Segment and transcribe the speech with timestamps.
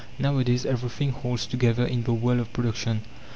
[0.17, 3.03] Nowadays everything holds together in the world of production.